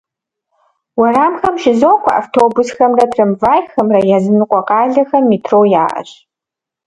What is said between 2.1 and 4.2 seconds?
автобусхэмрэ трамвайхэмрэ,